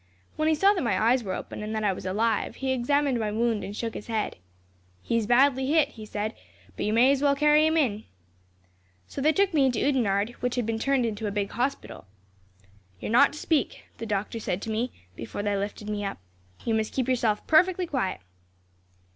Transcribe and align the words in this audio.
When 0.35 0.47
he 0.47 0.55
saw 0.55 0.73
that 0.73 0.81
my 0.81 0.99
eyes 0.99 1.23
were 1.23 1.35
open, 1.35 1.61
and 1.61 1.75
that 1.75 1.83
I 1.83 1.93
was 1.93 2.07
alive, 2.07 2.55
he 2.55 2.71
examined 2.71 3.19
my 3.19 3.31
wound 3.31 3.63
and 3.63 3.75
shook 3.77 3.93
his 3.93 4.07
head. 4.07 4.37
"'He 5.03 5.15
is 5.15 5.27
badly 5.27 5.67
hit,' 5.67 5.89
he 5.89 6.07
said, 6.07 6.33
'but 6.75 6.87
you 6.87 6.91
may 6.91 7.11
as 7.11 7.21
well 7.21 7.35
carry 7.35 7.67
him 7.67 7.77
in.' 7.77 8.05
"So 9.05 9.21
they 9.21 9.31
took 9.31 9.53
me 9.53 9.65
into 9.67 9.79
Oudenarde, 9.87 10.31
which 10.39 10.55
had 10.55 10.65
been 10.65 10.79
turned 10.79 11.05
into 11.05 11.27
a 11.27 11.31
big 11.31 11.51
hospital. 11.51 12.07
"'You 12.99 13.09
are 13.09 13.11
not 13.11 13.33
to 13.33 13.39
speak,' 13.39 13.83
the 13.99 14.07
doctor 14.07 14.39
said 14.39 14.59
to 14.63 14.71
me, 14.71 14.91
before 15.15 15.43
they 15.43 15.55
lifted 15.55 15.87
me 15.87 16.03
up. 16.03 16.17
'You 16.65 16.73
must 16.73 16.93
keep 16.93 17.07
yourself 17.07 17.45
perfectly 17.45 17.85
quiet.' 17.85 18.21